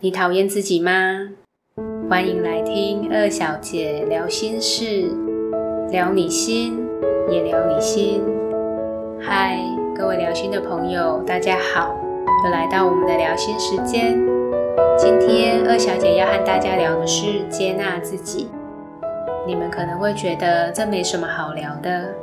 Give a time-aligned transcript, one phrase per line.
[0.00, 1.30] 你讨厌自己吗？
[2.08, 5.10] 欢迎来听二小姐聊心事，
[5.90, 6.86] 聊你心，
[7.28, 8.22] 也聊你心。
[9.20, 9.58] 嗨，
[9.96, 11.96] 各位聊心的朋友，大家好，
[12.44, 14.16] 又来到我们的聊心时间。
[14.96, 18.46] 今天二小姐要和大家聊的是接纳自己。
[19.48, 22.14] 你们可能会觉得这没什么好聊的，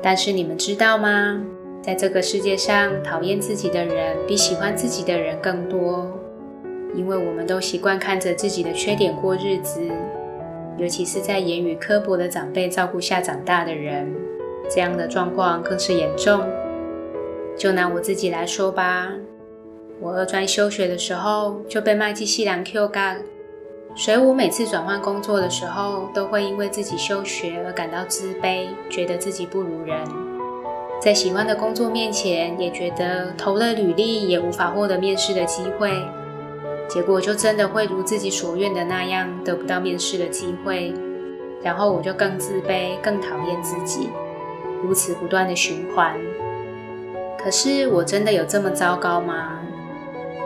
[0.00, 1.42] 但是你们知道吗？
[1.82, 6.06] 在这个世界上，讨厌自己的人比喜欢自己的人更多。
[6.94, 9.80] 因为我们都习惯看着自己的缺点过日子，
[10.76, 14.14] 尤其是在言语刻薄的长辈照顾下长大的人，
[14.68, 16.42] 这样的状况更是严重。
[17.56, 19.12] 就拿我自己来说吧，
[20.00, 23.22] 我二专休学的时候就被卖进西凉 Q 干，
[23.94, 29.98] 所以我每次转换工作的时候，都会因为自己休学而感到自卑，觉得自己不如人。
[31.02, 35.90] 在喜欢的工作面前，也觉得投了履历也无法获得面试的机会。
[36.92, 40.92] 结果就真的会如自己所愿的那样得不到面试的机会，
[41.62, 44.10] 然后我就更自卑、更讨厌自己，
[44.82, 46.16] 如此不断的循环。
[47.38, 49.60] 可是我真的有这么糟糕吗？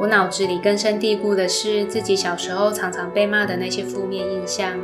[0.01, 4.79] 我脑子里根深蒂固的是自己小时候常常被骂的那些负面印象，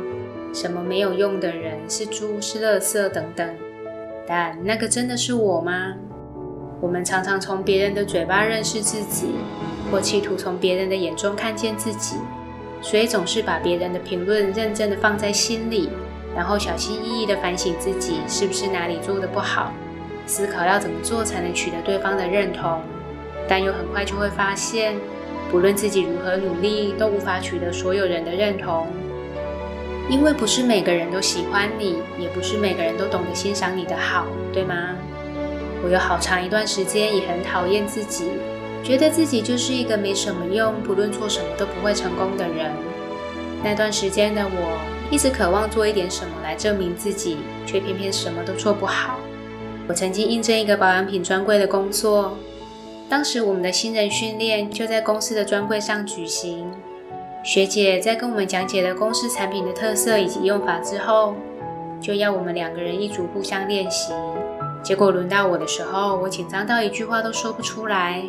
[0.51, 3.47] 什么没有用的人、是猪、是垃圾等等。
[4.27, 5.93] 但那个真的是我吗？
[6.81, 9.35] 我们常常从别人的嘴巴认识自己。
[9.91, 12.15] 或企图从别人的眼中看见自己，
[12.81, 15.89] 所以总是把别人的评论认真的放在心里，
[16.33, 19.73] 然后小心翼翼的反省自己是不是哪里做的不好，
[20.25, 22.79] 思考要怎么做才能取得对方的认同，
[23.49, 24.95] 但又很快就会发现，
[25.51, 28.87] 不论自己如何努力，都无法取得所有人的认同，
[30.09, 34.95] 因为不是每个人都喜欢你，也不是每个人都懂得欣赏你的好，对吗？
[35.83, 38.25] 我有好长一段时间也很讨厌自己。
[38.83, 42.71] 觉得自己就是一个没什么用，不论做什么都不会成功的人。
[43.63, 44.79] 那段时间的我，
[45.11, 49.19] 一直渴望做一点什么来证明自己，却偏偏什么都做不好。
[49.87, 52.37] 我曾经应征一个保养品专柜的工作，
[53.07, 56.71] 当时我们的新人训练就在公司的专柜上举行。
[57.43, 61.35] 学姐在跟我们讲解了公司产品的特色以及用法之后，
[62.01, 64.11] 就要我们两个人一组互相练习。
[64.83, 68.23] 结果轮到我的时候，我紧张到一句话都说不出来。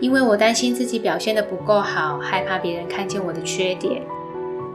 [0.00, 4.02] 因为我担心自己表现的不够好，害怕别人看见我的缺点，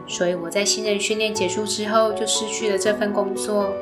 [0.06, 3.72] 所以我在新人训练结束之后就失去了这份工作。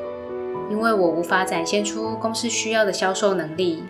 [0.71, 3.83] 因为我无法展现出公司需要的销售能力，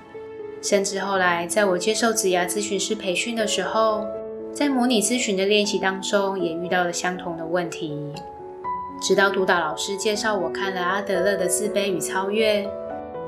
[0.61, 4.05] 甚至后来在我接受职涯咨询师培训的时候，
[4.51, 8.11] 在模拟咨询的练习当中也遇到了相同的问题。
[9.01, 12.63] 直到督导老师介绍我看了阿德勒的《自卑与超越》，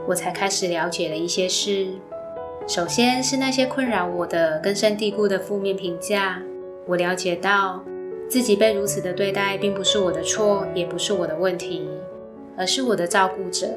[0.07, 1.87] 我才开始了解了一些事。
[2.65, 6.41] 首先是那些困扰我的根深蒂固的负面评价。
[6.85, 7.83] 我了解到
[8.29, 11.87] 自己被如此的对待，并不是我的错，也不是我的问题，
[12.57, 13.67] 而是我的照顾者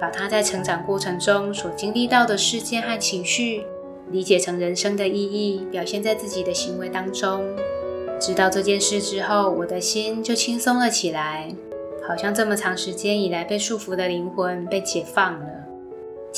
[0.00, 3.64] 把他在成长过程中所经历到的事件和情绪，
[4.10, 7.44] 理解成人生的意义，表现在自己的行为当中。
[8.20, 11.54] 知道这件事之后，我的心就轻松了起来，
[12.06, 15.46] 好像这么长时间以来被束缚的灵魂被解放了。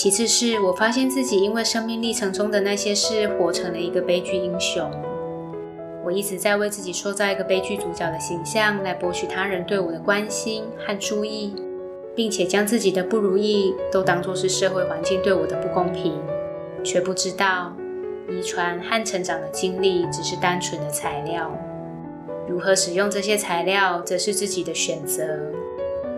[0.00, 4.90] 其次是我发现自己因为生命历程中的那些事，活成了一个悲剧英雄。
[6.02, 11.54] 我一直在为自己塑造一个悲剧主角的形象，来博取他人对我的关心和注意，
[12.16, 16.18] 并且将自己的不如意都当作是社会环境对我的不公平，
[16.82, 17.70] 却不知道
[18.26, 21.54] 遗传和成长的经历只是单纯的材料，
[22.48, 25.22] 如何使用这些材料，则是自己的选择。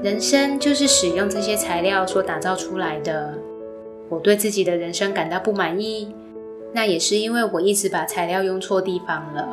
[0.05, 3.37] 人生就是使用这些材料所打造出来的。
[4.13, 6.15] 我对自己的人生感到不满意，
[6.75, 9.49] 那也是因为我一直把材料用错地方了。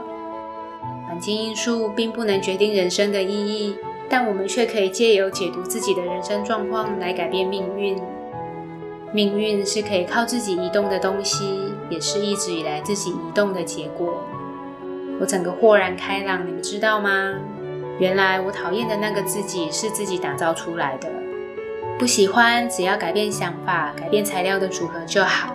[1.08, 3.78] 环境因素并不能决定人生的意义，
[4.10, 7.98] 但我们却可以借由解读自己的人生状况来改变命运。
[9.14, 11.46] 命运是可以靠自己移动的东西，
[11.90, 14.22] 也是一直以来自己移动的结果。
[15.22, 17.34] 我整个豁然开朗，你们知道吗？
[17.98, 21.10] 原来我讨厌的那个自己是自己打造出来的。
[22.00, 25.54] 不喜欢，只要改变想法、改变材料的组合就好。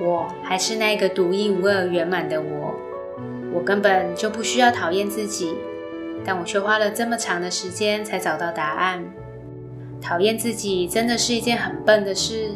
[0.00, 2.74] 我还是那个独一无二、圆满的我。
[3.52, 5.54] 我根本就不需要讨厌自己，
[6.24, 9.04] 但我却花了这么长的时间才找到答案。
[10.00, 12.52] 讨厌自己真的是一件很笨的事，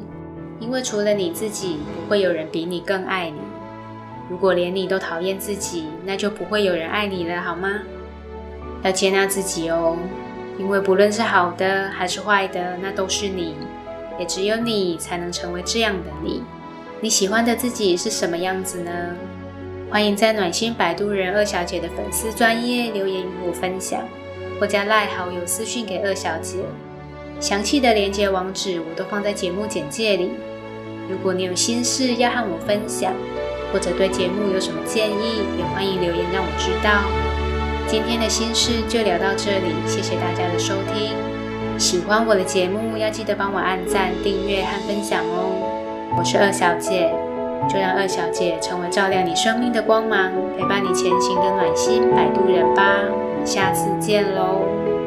[0.58, 3.38] 因为除了你自己，不会有人比你更爱你。
[4.30, 7.80] 如果连你都讨厌自己，那就不会有人爱你了，好吗？
[8.82, 9.98] 要接纳自己哦。
[10.58, 13.54] 因为不论是好的还是坏的，那都是你，
[14.18, 16.42] 也只有你才能成为这样的你。
[17.00, 18.90] 你喜欢的自己是什么样子呢？
[19.88, 24.02] 欢迎在暖心摆渡人二小姐的粉丝专业留言与我分享，
[24.58, 26.58] 或加赖好友私讯给二小姐。
[27.38, 30.32] 详细的连接网址我都放在节目简介里。
[31.08, 33.12] 如果你有心事要和我分享，
[33.72, 37.27] 或者对节目有什么建议，也欢迎留言让我知道。
[37.90, 41.16] 今天的心事就聊到这里，谢谢大家的收听。
[41.78, 46.14] 喜欢我的节目，要记得帮我按赞、订阅和分享哦。
[46.18, 47.10] 我是二小姐，
[47.66, 53.00] 就让二小姐成为照亮你生命的光芒，陪伴你前行的暖心摆渡人吧。
[53.08, 54.97] 我们下次见喽。